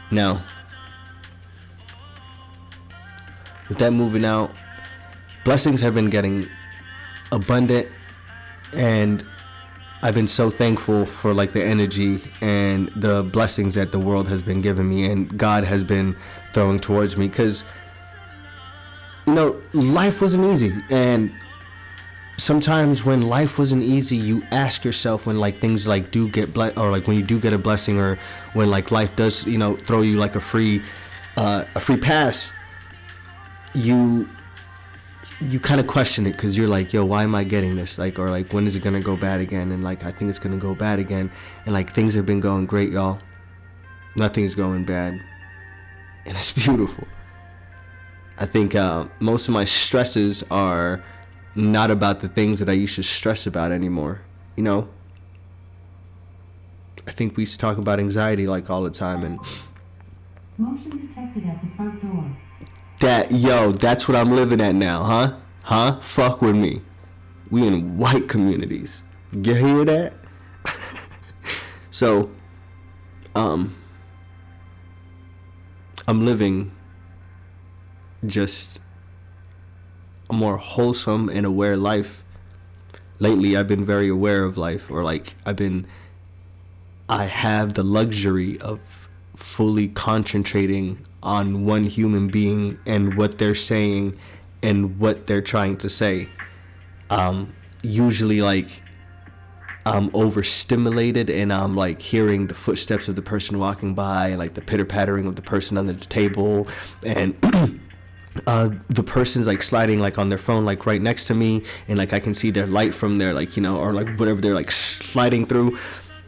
Now 0.09 0.41
with 3.69 3.77
that 3.79 3.91
moving 3.91 4.25
out, 4.25 4.51
blessings 5.43 5.81
have 5.81 5.93
been 5.95 6.09
getting 6.09 6.47
abundant 7.31 7.87
and 8.73 9.25
I've 10.03 10.13
been 10.13 10.27
so 10.27 10.49
thankful 10.49 11.05
for 11.05 11.33
like 11.33 11.53
the 11.53 11.63
energy 11.63 12.19
and 12.41 12.89
the 12.89 13.23
blessings 13.23 13.73
that 13.73 13.91
the 13.91 13.99
world 13.99 14.27
has 14.27 14.43
been 14.43 14.61
giving 14.61 14.87
me 14.87 15.09
and 15.09 15.37
God 15.37 15.63
has 15.63 15.83
been 15.83 16.15
throwing 16.53 16.79
towards 16.79 17.17
me. 17.17 17.27
Because 17.27 17.63
you 19.27 19.33
know 19.33 19.61
life 19.73 20.21
wasn't 20.21 20.45
easy 20.45 20.73
and 20.89 21.31
sometimes 22.37 23.03
when 23.03 23.21
life 23.21 23.59
wasn't 23.59 23.83
easy 23.83 24.15
you 24.15 24.41
ask 24.51 24.85
yourself 24.85 25.27
when 25.27 25.37
like 25.37 25.55
things 25.55 25.85
like 25.85 26.11
do 26.11 26.29
get 26.29 26.53
ble- 26.53 26.71
or 26.79 26.91
like 26.91 27.07
when 27.07 27.17
you 27.17 27.23
do 27.23 27.39
get 27.39 27.51
a 27.51 27.57
blessing 27.57 27.99
or 27.99 28.17
when 28.53 28.69
like 28.69 28.89
life 28.89 29.15
does 29.17 29.45
you 29.45 29.57
know 29.57 29.75
throw 29.75 30.01
you 30.01 30.17
like 30.17 30.35
a 30.35 30.39
free 30.39 30.81
uh, 31.35 31.65
a 31.75 31.79
free 31.79 31.97
pass 31.97 32.51
you 33.73 34.27
you 35.39 35.59
kind 35.59 35.79
of 35.79 35.85
question 35.85 36.25
it 36.25 36.31
because 36.31 36.57
you're 36.57 36.67
like, 36.67 36.93
yo, 36.93 37.05
why 37.05 37.23
am 37.23 37.35
I 37.35 37.43
getting 37.43 37.75
this? 37.75 37.99
Like, 37.99 38.17
or 38.17 38.29
like, 38.31 38.51
when 38.53 38.65
is 38.65 38.75
it 38.75 38.79
gonna 38.81 38.99
go 38.99 39.15
bad 39.15 39.39
again? 39.39 39.71
And 39.71 39.83
like, 39.83 40.03
I 40.03 40.11
think 40.11 40.29
it's 40.29 40.39
gonna 40.39 40.57
go 40.57 40.73
bad 40.73 40.99
again. 40.99 41.31
And 41.65 41.73
like, 41.73 41.91
things 41.91 42.15
have 42.15 42.25
been 42.25 42.39
going 42.39 42.65
great, 42.65 42.91
y'all. 42.91 43.19
Nothing's 44.15 44.55
going 44.55 44.83
bad, 44.83 45.13
and 46.25 46.35
it's 46.35 46.51
beautiful. 46.65 47.07
I 48.39 48.45
think 48.45 48.75
uh, 48.75 49.07
most 49.19 49.47
of 49.47 49.53
my 49.53 49.63
stresses 49.63 50.43
are 50.49 51.03
not 51.55 51.91
about 51.91 52.19
the 52.19 52.27
things 52.27 52.59
that 52.59 52.69
I 52.69 52.73
used 52.73 52.95
to 52.95 53.03
stress 53.03 53.47
about 53.47 53.71
anymore. 53.71 54.21
You 54.55 54.63
know, 54.63 54.89
I 57.07 57.11
think 57.11 57.37
we 57.37 57.43
used 57.43 57.53
to 57.53 57.59
talk 57.59 57.77
about 57.77 57.99
anxiety 57.99 58.47
like 58.47 58.69
all 58.71 58.81
the 58.81 58.89
time, 58.89 59.23
and 59.23 59.39
Motion 60.57 61.07
detected 61.07 61.45
at 61.45 61.61
the 61.61 61.67
front. 61.75 61.86
That 63.07 63.31
yo, 63.31 63.71
that's 63.71 64.09
what 64.09 64.17
I'm 64.17 64.31
living 64.31 64.59
at 64.59 64.75
now, 64.75 65.01
huh? 65.03 65.35
Huh? 65.63 65.99
Fuck 66.01 66.41
with 66.41 66.57
me. 66.57 66.81
We 67.49 67.65
in 67.65 67.97
white 67.97 68.27
communities. 68.27 69.01
You 69.31 69.53
hear 69.53 69.85
that? 69.85 70.13
so, 71.89 72.29
um, 73.33 73.77
I'm 76.05 76.25
living 76.25 76.73
just 78.25 78.81
a 80.29 80.33
more 80.33 80.57
wholesome 80.57 81.29
and 81.29 81.45
aware 81.45 81.77
life. 81.77 82.25
Lately, 83.19 83.55
I've 83.55 83.69
been 83.69 83.85
very 83.85 84.09
aware 84.09 84.43
of 84.43 84.57
life, 84.57 84.91
or 84.91 85.01
like 85.01 85.35
I've 85.45 85.55
been, 85.55 85.87
I 87.07 87.23
have 87.25 87.75
the 87.75 87.83
luxury 87.83 88.59
of 88.59 89.06
fully 89.37 89.87
concentrating 89.89 90.99
on 91.21 91.63
one 91.63 91.83
human 91.83 92.27
being 92.27 92.77
and 92.85 93.13
what 93.15 93.37
they're 93.37 93.55
saying 93.55 94.17
and 94.63 94.99
what 94.99 95.27
they're 95.27 95.41
trying 95.41 95.77
to 95.77 95.89
say. 95.89 96.27
Um, 97.09 97.53
usually, 97.83 98.41
like, 98.41 98.83
I'm 99.85 100.09
overstimulated 100.13 101.29
and 101.29 101.53
I'm 101.53 101.75
like 101.75 102.01
hearing 102.01 102.47
the 102.47 102.55
footsteps 102.55 103.07
of 103.07 103.15
the 103.15 103.21
person 103.21 103.57
walking 103.57 103.93
by 103.93 104.35
like 104.35 104.53
the 104.53 104.61
pitter 104.61 104.83
pattering 104.83 105.27
of 105.27 105.37
the 105.37 105.41
person 105.41 105.77
under 105.77 105.93
the 105.93 106.05
table. 106.05 106.67
And 107.05 107.37
uh, 108.47 108.71
the 108.89 109.03
person's 109.03 109.47
like 109.47 109.63
sliding 109.63 109.99
like 109.99 110.17
on 110.17 110.27
their 110.27 110.37
phone 110.37 110.65
like 110.65 110.85
right 110.85 111.01
next 111.01 111.25
to 111.27 111.35
me. 111.35 111.63
And 111.87 111.97
like 111.97 112.11
I 112.11 112.19
can 112.19 112.33
see 112.33 112.51
their 112.51 112.67
light 112.67 112.93
from 112.93 113.17
there 113.17 113.33
like 113.33 113.55
you 113.55 113.63
know 113.63 113.77
or 113.77 113.93
like 113.93 114.17
whatever 114.17 114.41
they're 114.41 114.55
like 114.55 114.71
sliding 114.71 115.45
through 115.45 115.77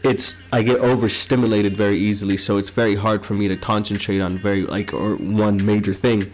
it's 0.03 0.41
I 0.51 0.63
get 0.63 0.79
overstimulated 0.79 1.73
very 1.73 1.97
easily 1.97 2.37
so 2.37 2.57
it's 2.57 2.69
very 2.69 2.95
hard 2.95 3.25
for 3.25 3.33
me 3.33 3.47
to 3.47 3.55
concentrate 3.57 4.21
on 4.21 4.37
very 4.37 4.65
like 4.65 4.93
or 4.93 5.15
one 5.17 5.63
major 5.65 5.93
thing 5.93 6.31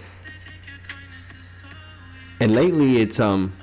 and 2.39 2.53
lately 2.53 3.01
it's 3.01 3.19
um 3.19 3.53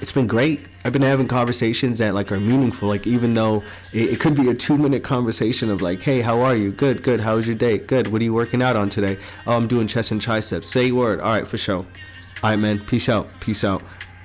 it's 0.00 0.12
been 0.12 0.26
great. 0.26 0.64
I've 0.84 0.92
been 0.92 1.02
having 1.02 1.26
conversations 1.26 1.98
that 1.98 2.14
like 2.14 2.30
are 2.30 2.38
meaningful. 2.38 2.88
Like 2.88 3.06
even 3.06 3.34
though 3.34 3.64
it, 3.92 4.10
it 4.10 4.20
could 4.20 4.36
be 4.36 4.48
a 4.48 4.54
two 4.54 4.76
minute 4.78 5.02
conversation 5.02 5.70
of 5.70 5.82
like, 5.82 6.00
hey, 6.00 6.20
how 6.20 6.40
are 6.40 6.54
you? 6.54 6.70
Good, 6.70 7.02
good. 7.02 7.20
How 7.20 7.36
was 7.36 7.46
your 7.46 7.56
day? 7.56 7.78
Good. 7.78 8.06
What 8.06 8.20
are 8.20 8.24
you 8.24 8.32
working 8.32 8.62
out 8.62 8.76
on 8.76 8.88
today? 8.88 9.18
Oh, 9.46 9.56
I'm 9.56 9.66
doing 9.66 9.86
chest 9.86 10.12
and 10.12 10.20
triceps. 10.20 10.70
Say 10.70 10.92
word. 10.92 11.20
All 11.20 11.32
right, 11.32 11.46
for 11.46 11.58
sure. 11.58 11.78
All 11.78 12.50
right, 12.50 12.56
man. 12.56 12.78
Peace 12.78 13.08
out. 13.08 13.28
Peace 13.40 13.64
out. 13.64 13.82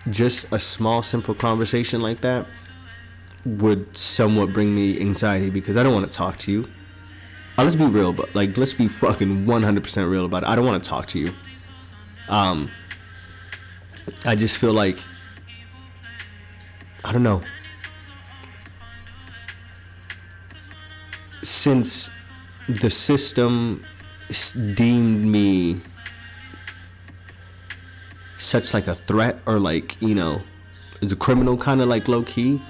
Just 0.10 0.52
a 0.54 0.60
small, 0.60 1.02
simple 1.02 1.34
conversation 1.34 2.02
like 2.02 2.22
that 2.22 2.46
would 3.46 3.96
somewhat 3.98 4.54
bring 4.54 4.74
me 4.74 5.00
anxiety 5.00 5.50
because 5.50 5.78
I 5.78 5.84
don't 5.84 5.94
want 5.94 6.10
to 6.10 6.16
talk 6.16 6.38
to 6.38 6.52
you. 6.52 6.68
Uh, 7.58 7.64
let's 7.64 7.76
be 7.76 7.86
real, 7.86 8.14
but 8.14 8.34
like 8.34 8.58
let's 8.58 8.74
be 8.74 8.88
fucking 8.88 9.46
100% 9.46 10.10
real 10.10 10.26
about 10.26 10.44
it. 10.44 10.50
I 10.50 10.56
don't 10.56 10.66
want 10.66 10.84
to 10.84 10.90
talk 10.90 11.08
to 11.08 11.20
you. 11.20 11.34
Um, 12.30 12.70
I 14.26 14.36
just 14.36 14.58
feel 14.58 14.74
like 14.74 14.98
I 17.06 17.12
don't 17.12 17.24
know. 17.24 17.42
Since 21.42 22.10
the 22.70 22.90
system 22.90 23.84
deemed 24.76 25.26
me 25.26 25.78
such 28.38 28.74
like 28.74 28.88
a 28.88 28.96
threat 28.96 29.40
or 29.46 29.60
like, 29.60 30.02
you 30.02 30.16
know, 30.16 30.42
as 31.02 31.12
a 31.12 31.16
criminal 31.16 31.58
kind 31.58 31.82
of 31.82 31.90
like 31.90 32.08
low 32.08 32.24
key, 32.24 32.62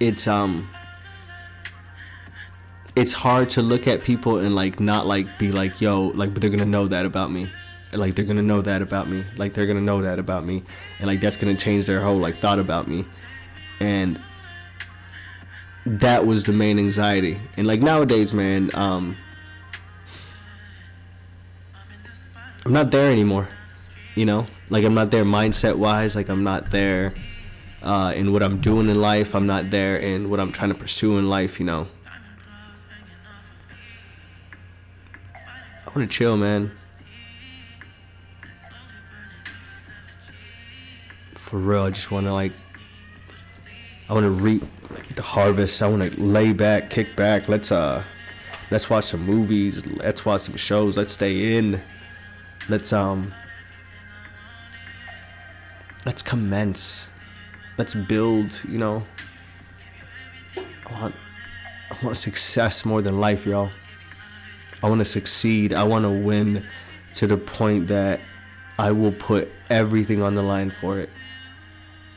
it's 0.00 0.26
um 0.26 0.68
it's 2.94 3.12
hard 3.12 3.50
to 3.50 3.62
look 3.62 3.86
at 3.86 4.02
people 4.02 4.38
and 4.38 4.54
like 4.54 4.80
not 4.80 5.06
like 5.06 5.38
be 5.38 5.52
like, 5.52 5.80
yo, 5.80 6.00
like 6.00 6.32
but 6.32 6.40
they're 6.40 6.50
to 6.50 6.64
know 6.64 6.86
that 6.88 7.04
about 7.04 7.30
me. 7.30 7.50
Like 7.92 8.14
they're 8.14 8.24
gonna 8.24 8.42
know 8.42 8.62
that 8.62 8.82
about 8.82 9.08
me. 9.08 9.24
Like 9.36 9.54
they're 9.54 9.66
gonna 9.66 9.80
know 9.80 10.02
that 10.02 10.18
about 10.18 10.44
me. 10.44 10.62
And 10.98 11.06
like 11.06 11.20
that's 11.20 11.36
gonna 11.36 11.56
change 11.56 11.86
their 11.86 12.00
whole 12.00 12.16
like 12.16 12.36
thought 12.36 12.58
about 12.58 12.88
me. 12.88 13.04
And 13.80 14.22
that 15.84 16.26
was 16.26 16.44
the 16.44 16.52
main 16.52 16.78
anxiety. 16.78 17.38
And 17.56 17.66
like 17.66 17.80
nowadays 17.80 18.34
man 18.34 18.70
um 18.74 19.16
i'm 22.64 22.72
not 22.72 22.90
there 22.90 23.12
anymore 23.12 23.48
you 24.16 24.24
know? 24.24 24.46
Like 24.70 24.84
i'm 24.84 24.94
not 24.94 25.12
there 25.12 25.24
mindset 25.24 25.76
wise 25.76 26.16
like 26.16 26.28
i'm 26.28 26.42
not 26.42 26.72
there 26.72 27.14
uh, 27.86 28.12
in 28.14 28.32
what 28.32 28.42
i'm 28.42 28.60
doing 28.60 28.88
in 28.88 29.00
life 29.00 29.34
i'm 29.34 29.46
not 29.46 29.70
there 29.70 29.96
in 29.96 30.28
what 30.28 30.40
i'm 30.40 30.52
trying 30.52 30.70
to 30.70 30.74
pursue 30.74 31.18
in 31.18 31.28
life 31.28 31.58
you 31.58 31.66
know 31.66 31.86
i 35.34 35.88
want 35.94 36.08
to 36.08 36.08
chill 36.08 36.36
man 36.36 36.70
for 41.46 41.58
real. 41.58 41.84
I 41.84 41.90
just 41.90 42.10
want 42.10 42.26
to 42.26 42.32
like 42.32 42.52
I 44.08 44.12
want 44.12 44.24
to 44.24 44.30
reap 44.30 44.62
the 45.14 45.22
harvest. 45.22 45.82
I 45.82 45.88
want 45.88 46.02
to 46.02 46.20
lay 46.20 46.52
back, 46.52 46.90
kick 46.90 47.16
back. 47.16 47.48
Let's 47.48 47.72
uh, 47.72 48.02
let's 48.70 48.90
watch 48.90 49.04
some 49.04 49.24
movies. 49.24 49.86
Let's 49.86 50.24
watch 50.24 50.42
some 50.42 50.56
shows. 50.56 50.96
Let's 50.96 51.12
stay 51.12 51.56
in. 51.56 51.80
Let's 52.68 52.92
um. 52.92 53.32
Let's 56.04 56.22
commence. 56.22 57.08
Let's 57.78 57.94
build. 57.94 58.60
You 58.68 58.78
know. 58.78 59.06
I 60.56 61.00
want. 61.00 61.14
I 61.90 62.04
want 62.04 62.16
success 62.16 62.84
more 62.84 63.00
than 63.00 63.20
life, 63.20 63.46
y'all. 63.46 63.70
I 64.82 64.88
want 64.88 65.00
to 65.00 65.04
succeed. 65.04 65.72
I 65.72 65.84
want 65.84 66.04
to 66.04 66.10
win 66.10 66.66
to 67.14 67.26
the 67.26 67.36
point 67.36 67.88
that 67.88 68.20
I 68.78 68.92
will 68.92 69.12
put 69.12 69.48
everything 69.70 70.22
on 70.22 70.34
the 70.34 70.42
line 70.42 70.70
for 70.70 70.98
it. 70.98 71.10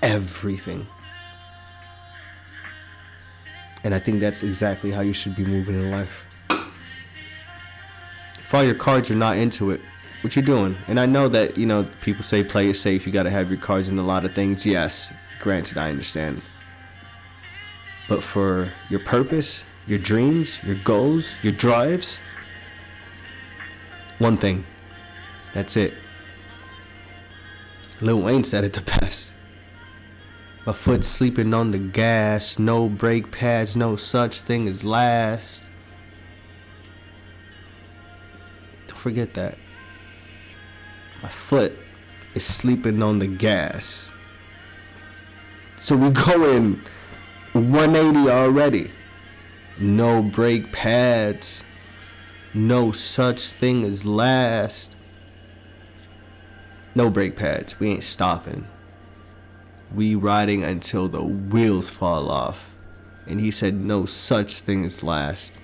Everything. 0.01 0.85
And 3.83 3.95
I 3.95 3.99
think 3.99 4.19
that's 4.19 4.43
exactly 4.43 4.91
how 4.91 5.01
you 5.01 5.13
should 5.13 5.35
be 5.35 5.45
moving 5.45 5.75
in 5.75 5.91
life. 5.91 6.25
If 6.49 8.53
all 8.53 8.63
your 8.63 8.75
cards 8.75 9.09
are 9.09 9.15
not 9.15 9.37
into 9.37 9.71
it, 9.71 9.79
what 10.21 10.35
you're 10.35 10.43
doing? 10.43 10.75
And 10.87 10.99
I 10.99 11.05
know 11.05 11.29
that, 11.29 11.57
you 11.57 11.65
know, 11.65 11.87
people 12.01 12.23
say 12.23 12.43
play 12.43 12.69
it 12.69 12.73
safe, 12.73 13.07
you 13.07 13.13
gotta 13.13 13.29
have 13.29 13.49
your 13.49 13.59
cards 13.59 13.87
in 13.87 13.97
a 13.99 14.03
lot 14.03 14.25
of 14.25 14.33
things. 14.33 14.65
Yes, 14.65 15.13
granted, 15.39 15.77
I 15.77 15.89
understand. 15.89 16.41
But 18.07 18.23
for 18.23 18.71
your 18.89 18.99
purpose, 18.99 19.63
your 19.87 19.99
dreams, 19.99 20.63
your 20.63 20.75
goals, 20.75 21.35
your 21.41 21.53
drives, 21.53 22.19
one 24.19 24.37
thing. 24.37 24.65
That's 25.53 25.77
it. 25.77 25.93
Lil 28.01 28.21
Wayne 28.21 28.43
said 28.43 28.63
it 28.63 28.73
the 28.73 28.81
best. 29.01 29.33
My 30.65 30.73
foot 30.73 31.03
sleeping 31.03 31.53
on 31.53 31.71
the 31.71 31.79
gas, 31.79 32.59
no 32.59 32.89
brake 32.89 33.31
pads, 33.31 33.75
no 33.75 33.95
such 33.95 34.41
thing 34.41 34.67
as 34.67 34.83
last. 34.83 35.63
Don't 38.87 38.99
forget 38.99 39.33
that. 39.33 39.57
My 41.23 41.29
foot 41.29 41.73
is 42.35 42.45
sleeping 42.45 43.01
on 43.01 43.19
the 43.19 43.27
gas. 43.27 44.09
So 45.79 45.95
we 45.95 46.11
going 46.11 46.81
180 47.53 48.29
already. 48.29 48.91
No 49.79 50.21
brake 50.21 50.71
pads. 50.71 51.63
No 52.53 52.91
such 52.91 53.41
thing 53.41 53.85
as 53.85 54.03
last. 54.05 54.95
No 56.95 57.09
brake 57.09 57.35
pads. 57.35 57.79
We 57.79 57.91
ain't 57.91 58.03
stopping. 58.03 58.67
We 59.95 60.15
riding 60.15 60.63
until 60.63 61.07
the 61.07 61.23
wheels 61.23 61.89
fall 61.89 62.29
off. 62.29 62.75
And 63.25 63.39
he 63.39 63.49
said, 63.49 63.73
No 63.75 64.05
such 64.05 64.59
thing 64.59 64.85
as 64.85 65.01
last. 65.01 65.59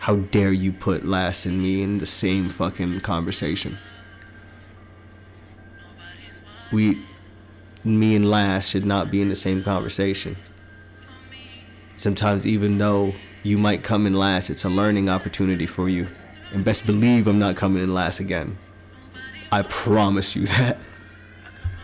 How 0.00 0.16
dare 0.16 0.52
you 0.52 0.72
put 0.72 1.06
last 1.06 1.46
and 1.46 1.62
me 1.62 1.80
in 1.80 1.98
the 1.98 2.06
same 2.06 2.50
fucking 2.50 3.00
conversation? 3.00 3.78
We, 6.70 6.98
me 7.84 8.16
and 8.16 8.30
last 8.30 8.70
should 8.70 8.86
not 8.86 9.10
be 9.10 9.20
in 9.20 9.28
the 9.28 9.36
same 9.36 9.62
conversation. 9.62 10.36
Sometimes, 11.96 12.46
even 12.46 12.78
though 12.78 13.14
you 13.42 13.58
might 13.58 13.82
come 13.82 14.06
in 14.06 14.14
last, 14.14 14.50
it's 14.50 14.64
a 14.64 14.68
learning 14.68 15.08
opportunity 15.08 15.66
for 15.66 15.88
you. 15.88 16.08
And 16.52 16.64
best 16.64 16.86
believe 16.86 17.26
I'm 17.26 17.38
not 17.38 17.56
coming 17.56 17.82
in 17.82 17.92
last 17.92 18.20
again. 18.20 18.56
I 19.52 19.62
promise 19.62 20.34
you 20.34 20.46
that. 20.58 20.78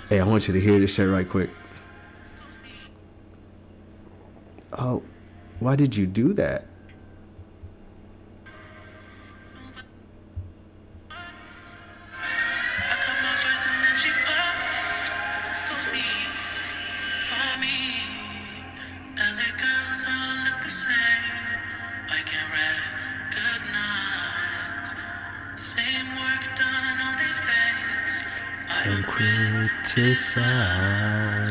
Hey, 0.09 0.21
I 0.21 0.26
want 0.26 0.49
you 0.49 0.54
to 0.54 0.61
hear 0.61 0.78
this 0.80 0.95
shit 0.95 1.09
right 1.09 1.28
quick. 1.28 1.50
Oh, 4.73 5.02
why 5.59 5.76
did 5.76 5.95
you 5.97 6.07
do 6.07 6.33
that? 6.35 6.66
Criticize. 29.92 31.50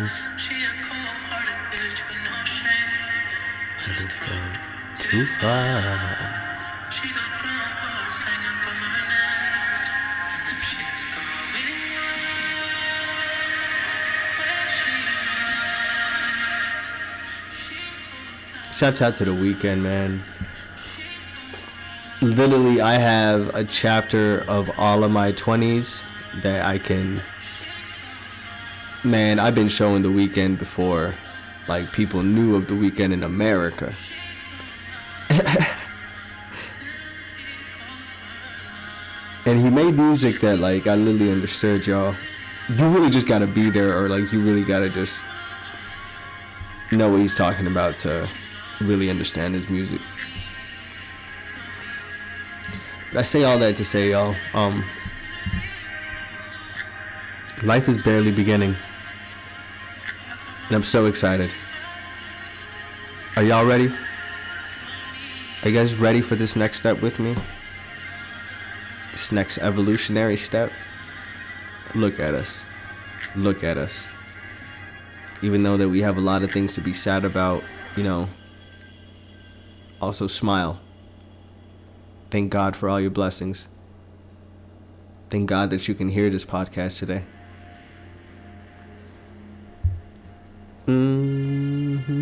But 3.78 3.92
it 4.00 4.12
felt 4.14 4.56
too 4.96 5.26
far. 5.26 5.82
She 6.90 7.10
got 7.10 7.36
hearts 7.36 8.16
hanging 8.16 8.60
from 8.64 8.78
her 8.80 9.04
neck, 9.12 10.32
and 10.32 10.48
them 10.48 10.62
sheets 10.64 11.04
going 11.04 11.52
wild 14.48 14.72
she 18.72 18.74
Shouts 18.74 19.02
out 19.02 19.18
to 19.18 19.26
the 19.26 19.32
Weeknd, 19.32 19.82
man. 19.82 20.24
Literally, 22.22 22.80
I 22.80 22.94
have 22.94 23.54
a 23.54 23.66
chapter 23.66 24.46
of 24.48 24.72
all 24.80 25.04
of 25.04 25.12
my 25.12 25.34
20s 25.34 26.06
that 26.42 26.66
I 26.66 26.78
can. 26.78 27.22
Man, 29.04 29.40
I've 29.40 29.56
been 29.56 29.70
showing 29.70 30.02
the 30.02 30.10
Weeknd 30.10 30.60
before, 30.60 31.16
like 31.70 31.94
people 31.94 32.22
knew 32.22 32.58
of 32.58 32.68
the 32.68 32.74
Weeknd 32.74 33.14
in 33.14 33.24
America. 33.24 33.94
and 39.46 39.58
he 39.58 39.70
made 39.70 39.96
music 39.96 40.42
that, 40.42 40.60
like, 40.60 40.86
I 40.86 40.96
literally 40.96 41.32
understood, 41.32 41.88
y'all. 41.88 42.14
You 42.68 42.90
really 42.90 43.10
just 43.10 43.26
gotta 43.26 43.48
be 43.48 43.70
there, 43.70 43.98
or 43.98 44.10
like, 44.10 44.34
you 44.34 44.42
really 44.42 44.66
gotta 44.66 44.90
just 44.90 45.26
know 46.92 47.10
what 47.10 47.22
he's 47.22 47.36
talking 47.36 47.68
about 47.68 47.98
to 48.00 48.28
really 48.82 49.10
understand 49.10 49.56
his 49.56 49.70
music. 49.70 50.02
But 53.14 53.20
I 53.20 53.22
say 53.22 53.46
all 53.46 53.58
that 53.60 53.78
to 53.78 53.86
say, 53.86 54.12
y'all, 54.12 54.36
um, 54.54 54.84
life 57.64 57.88
is 57.88 57.98
barely 57.98 58.32
beginning. 58.32 58.76
And 60.70 60.76
I'm 60.76 60.84
so 60.84 61.08
excited. 61.08 61.52
Are 63.36 63.42
y'all 63.42 63.66
ready? 63.66 63.92
Are 65.64 65.70
you 65.70 65.76
guys 65.76 65.96
ready 65.96 66.22
for 66.22 66.36
this 66.36 66.56
next 66.56 66.78
step 66.78 67.02
with 67.02 67.18
me? 67.20 67.36
This 69.12 69.32
next 69.32 69.58
evolutionary 69.58 70.38
step? 70.38 70.72
Look 71.96 72.20
at 72.20 72.36
us. 72.36 72.68
Look 73.36 73.64
at 73.64 73.80
us. 73.80 74.08
Even 75.42 75.64
though 75.64 75.76
that 75.76 75.90
we 75.90 76.02
have 76.02 76.18
a 76.18 76.22
lot 76.22 76.44
of 76.44 76.52
things 76.52 76.76
to 76.76 76.82
be 76.82 76.94
sad 76.94 77.26
about, 77.26 77.64
you 77.96 78.04
know, 78.04 78.30
also 80.00 80.28
smile. 80.28 80.80
Thank 82.30 82.52
God 82.52 82.76
for 82.76 82.90
all 82.90 83.02
your 83.02 83.10
blessings. 83.10 83.70
Thank 85.32 85.50
God 85.50 85.72
that 85.72 85.88
you 85.88 85.96
can 85.96 86.10
hear 86.10 86.30
this 86.30 86.46
podcast 86.46 87.00
today. 87.00 87.26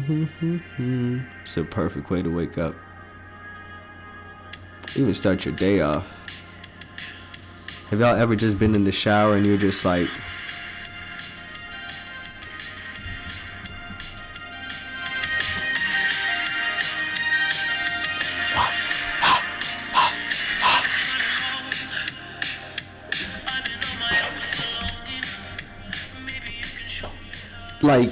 It's 0.10 1.58
a 1.58 1.64
perfect 1.64 2.10
way 2.10 2.22
to 2.22 2.30
wake 2.30 2.58
up. 2.58 2.76
Even 4.96 5.14
start 5.14 5.44
your 5.46 5.54
day 5.54 5.82
off. 5.82 6.14
Have 7.90 8.00
y'all 8.00 8.16
ever 8.16 8.36
just 8.36 8.58
been 8.58 8.74
in 8.76 8.84
the 8.84 8.92
shower 8.92 9.36
and 9.36 9.46
you're 9.46 9.58
just 9.58 9.84
like, 9.86 10.10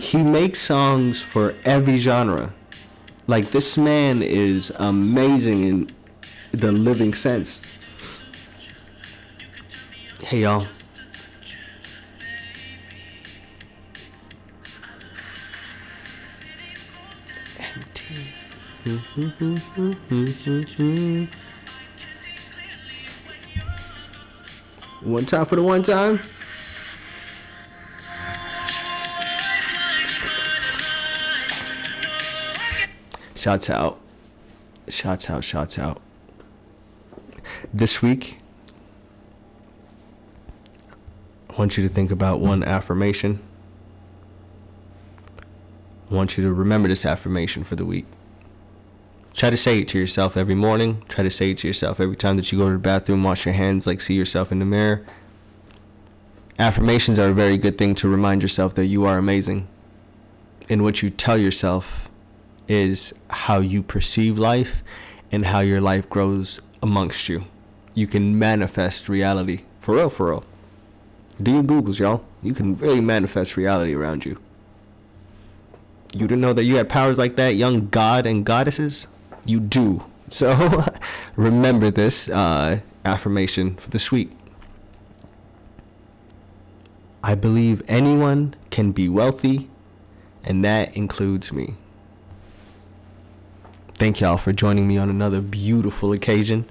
he 0.06 0.22
makes 0.24 0.60
songs 0.60 1.24
for 1.24 1.56
every 1.66 1.98
genre. 1.98 2.54
Like 3.26 3.48
this 3.48 3.76
man 3.76 4.22
is 4.22 4.72
amazing 4.78 5.64
in 5.64 5.92
the 6.52 6.72
living 6.72 7.16
sense. 7.16 7.80
Hey 10.22 10.42
y'all. 10.42 10.68
One 25.02 25.26
time 25.26 25.46
for 25.46 25.56
the 25.56 25.64
one 25.64 25.82
time. 25.82 26.20
Shots 33.46 33.70
out. 33.70 34.00
Shots 34.88 35.30
out, 35.30 35.44
shots 35.44 35.78
out. 35.78 36.02
This 37.72 38.02
week, 38.02 38.40
I 41.52 41.54
want 41.54 41.78
you 41.78 41.84
to 41.84 41.90
think 41.90 42.10
about 42.10 42.40
one 42.40 42.64
affirmation. 42.64 43.40
I 46.10 46.16
want 46.16 46.38
you 46.38 46.44
to 46.44 46.52
remember 46.52 46.90
this 46.90 47.06
affirmation 47.06 47.64
for 47.64 47.76
the 47.76 47.86
week. 47.86 48.08
Try 49.36 49.52
to 49.52 49.58
say 49.58 49.78
it 49.78 49.90
to 49.90 50.00
yourself 50.00 50.36
every 50.36 50.56
morning. 50.56 51.04
Try 51.08 51.24
to 51.24 51.30
say 51.30 51.52
it 51.52 51.58
to 51.58 51.68
yourself 51.68 52.00
every 52.00 52.16
time 52.16 52.38
that 52.38 52.52
you 52.52 52.58
go 52.58 52.66
to 52.66 52.74
the 52.74 52.80
bathroom, 52.80 53.22
wash 53.22 53.46
your 53.46 53.54
hands, 53.54 53.86
like 53.86 54.02
see 54.02 54.16
yourself 54.16 54.52
in 54.52 54.58
the 54.58 54.66
mirror. 54.66 55.06
Affirmations 56.58 57.20
are 57.20 57.30
a 57.30 57.34
very 57.34 57.60
good 57.60 57.78
thing 57.78 57.94
to 57.94 58.10
remind 58.10 58.42
yourself 58.42 58.74
that 58.74 58.88
you 58.88 59.06
are 59.06 59.20
amazing. 59.20 59.68
And 60.68 60.82
what 60.82 61.04
you 61.04 61.12
tell 61.12 61.38
yourself 61.38 62.10
is 62.68 63.14
how 63.30 63.60
you 63.60 63.84
perceive 63.84 64.40
life 64.40 64.84
and 65.32 65.46
how 65.46 65.60
your 65.60 65.82
life 65.82 66.10
grows 66.10 66.62
amongst 66.82 67.30
you. 67.30 67.46
You 67.94 68.08
can 68.08 68.38
manifest 68.38 69.10
reality. 69.10 69.62
For 69.80 69.96
real, 69.96 70.10
for 70.10 70.30
real. 70.30 70.44
Do 71.42 71.52
your 71.52 71.64
Googles, 71.64 72.00
y'all. 72.00 72.24
You 72.42 72.54
can 72.54 72.76
really 72.78 73.02
manifest 73.02 73.58
reality 73.58 73.94
around 73.94 74.26
you. 74.26 74.40
You 76.14 76.28
didn't 76.28 76.42
know 76.42 76.54
that 76.54 76.64
you 76.64 76.78
had 76.78 76.88
powers 76.88 77.18
like 77.18 77.36
that, 77.36 77.56
young 77.56 77.90
god 77.90 78.26
and 78.26 78.46
goddesses? 78.46 79.08
You 79.46 79.60
do. 79.60 80.06
So 80.28 80.84
remember 81.36 81.92
this 81.92 82.30
uh, 82.30 82.80
affirmation 83.06 83.76
for 83.76 83.92
this 83.92 84.12
week. 84.12 84.32
I 87.24 87.36
believe 87.36 87.84
anyone 87.88 88.56
can 88.72 88.92
be 88.92 89.08
wealthy, 89.08 89.70
and 90.44 90.66
that 90.66 90.98
includes 90.98 91.54
me. 91.54 91.76
Thank 93.98 94.20
y'all 94.20 94.36
for 94.36 94.52
joining 94.52 94.90
me 94.90 94.98
on 94.98 95.10
another 95.10 95.40
beautiful 95.40 96.12
occasion. 96.12 96.66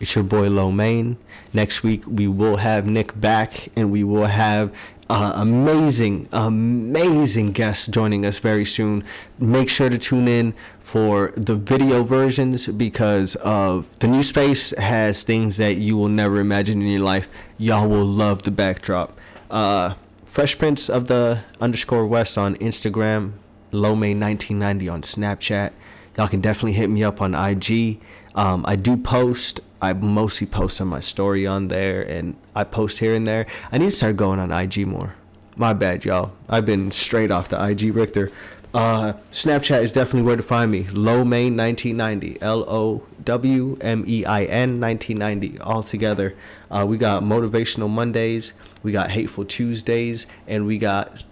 It's 0.00 0.14
your 0.14 0.24
boy 0.24 0.48
Lo 0.48 0.72
Main. 0.72 1.18
Next 1.52 1.82
week 1.82 2.04
we 2.06 2.26
will 2.26 2.56
have 2.56 2.86
Nick 2.86 3.20
back, 3.20 3.68
and 3.76 3.92
we 3.92 4.02
will 4.02 4.24
have 4.24 4.74
uh, 5.10 5.32
amazing, 5.34 6.26
amazing 6.32 7.52
guests 7.52 7.86
joining 7.86 8.24
us 8.24 8.38
very 8.38 8.64
soon. 8.64 9.04
Make 9.38 9.68
sure 9.68 9.90
to 9.90 9.98
tune 9.98 10.26
in 10.26 10.54
for 10.78 11.34
the 11.36 11.54
video 11.54 12.02
versions 12.02 12.66
because 12.68 13.36
of 13.36 13.98
the 13.98 14.08
new 14.08 14.22
space 14.22 14.70
has 14.78 15.22
things 15.22 15.58
that 15.58 15.76
you 15.76 15.98
will 15.98 16.08
never 16.08 16.40
imagine 16.40 16.80
in 16.80 16.88
your 16.88 17.02
life. 17.02 17.28
Y'all 17.58 17.86
will 17.86 18.06
love 18.06 18.44
the 18.44 18.50
backdrop. 18.50 19.18
Uh, 19.50 19.96
Fresh 20.24 20.58
Prince 20.58 20.88
of 20.88 21.08
the 21.08 21.42
underscore 21.60 22.06
West 22.06 22.38
on 22.38 22.54
Instagram, 22.56 23.32
Lowmein1990 23.70 24.90
on 24.90 25.02
Snapchat. 25.02 25.72
Y'all 26.16 26.28
can 26.28 26.40
definitely 26.40 26.72
hit 26.72 26.90
me 26.90 27.04
up 27.04 27.20
on 27.20 27.34
IG. 27.34 28.00
Um, 28.34 28.64
I 28.66 28.76
do 28.76 28.96
post. 28.96 29.60
I 29.82 29.92
mostly 29.94 30.46
post 30.46 30.80
on 30.80 30.88
my 30.88 31.00
story 31.00 31.46
on 31.46 31.68
there, 31.68 32.02
and 32.02 32.36
I 32.54 32.64
post 32.64 32.98
here 32.98 33.14
and 33.14 33.26
there. 33.26 33.46
I 33.72 33.78
need 33.78 33.86
to 33.86 33.90
start 33.90 34.16
going 34.16 34.38
on 34.38 34.52
IG 34.52 34.86
more. 34.86 35.14
My 35.56 35.72
bad, 35.72 36.04
y'all. 36.04 36.32
I've 36.48 36.66
been 36.66 36.90
straight 36.90 37.30
off 37.30 37.48
the 37.48 37.62
IG 37.62 37.94
Richter. 37.94 38.30
Uh, 38.72 39.14
Snapchat 39.32 39.82
is 39.82 39.92
definitely 39.92 40.22
where 40.22 40.36
to 40.36 40.42
find 40.42 40.70
me. 40.70 40.84
Lowmein1990. 40.84 42.38
L 42.40 42.64
O 42.68 43.02
W 43.24 43.76
M 43.80 44.04
E 44.06 44.24
I 44.24 44.44
N 44.44 44.80
1990. 44.80 45.58
All 45.60 45.82
together. 45.82 46.36
Uh, 46.70 46.86
we 46.88 46.96
got 46.96 47.22
Motivational 47.22 47.90
Mondays. 47.90 48.52
We 48.82 48.92
got 48.92 49.10
Hateful 49.10 49.44
Tuesdays. 49.44 50.26
And 50.46 50.66
we 50.66 50.78
got 50.78 51.24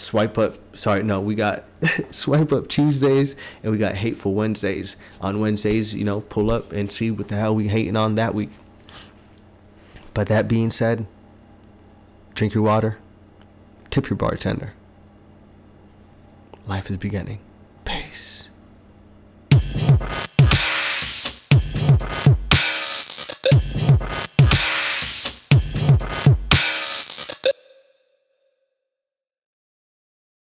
swipe 0.00 0.38
up 0.38 0.54
sorry 0.76 1.02
no 1.02 1.20
we 1.20 1.34
got 1.34 1.64
swipe 2.10 2.52
up 2.52 2.68
tuesdays 2.68 3.36
and 3.62 3.72
we 3.72 3.78
got 3.78 3.94
hateful 3.94 4.34
wednesdays. 4.34 4.96
On 5.20 5.40
wednesdays 5.40 5.94
you 5.94 6.04
know 6.04 6.20
pull 6.22 6.50
up 6.50 6.72
and 6.72 6.90
see 6.90 7.10
what 7.10 7.28
the 7.28 7.36
hell 7.36 7.54
we 7.54 7.68
hating 7.68 7.96
on 7.96 8.14
that 8.16 8.34
week. 8.34 8.50
But 10.14 10.28
that 10.28 10.48
being 10.48 10.70
said 10.70 11.06
drink 12.34 12.54
your 12.54 12.64
water 12.64 12.98
tip 13.90 14.08
your 14.08 14.16
bartender. 14.16 14.72
Life 16.66 16.90
is 16.90 16.96
beginning. 16.96 17.40
Peace 17.84 18.49